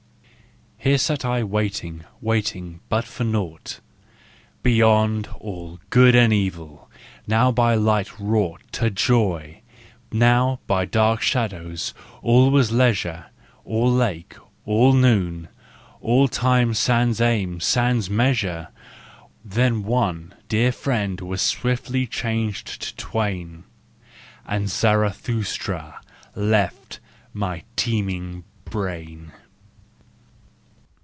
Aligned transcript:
Here 0.83 0.97
sat 0.97 1.23
I 1.23 1.43
waiting, 1.43 2.05
waiting, 2.21 2.79
but 2.89 3.05
for 3.05 3.23
naught! 3.23 3.81
Beyond 4.63 5.27
all 5.39 5.79
good 5.91 6.15
and 6.15 6.33
evil—now 6.33 7.51
by 7.51 7.75
light 7.75 8.19
wrought 8.19 8.63
To 8.71 8.89
joy, 8.89 9.61
now 10.11 10.59
by 10.65 10.85
dark 10.85 11.21
shadows—all 11.21 12.49
was 12.49 12.71
leisure, 12.71 13.25
All 13.63 13.91
lake, 13.91 14.35
all 14.65 14.93
noon, 14.93 15.49
all 16.01 16.27
time 16.27 16.73
sans 16.73 17.21
aim, 17.21 17.59
sans 17.59 18.09
measure. 18.09 18.69
Then 19.45 19.83
one, 19.83 20.33
dear 20.49 20.71
friend, 20.71 21.21
was 21.21 21.43
swiftly 21.43 22.07
changed 22.07 22.81
to 22.81 22.95
twain, 22.95 23.65
And 24.47 24.67
Zarathustra 24.67 26.01
left 26.35 26.99
my 27.35 27.65
teeming 27.75 28.45
brain 28.65 29.31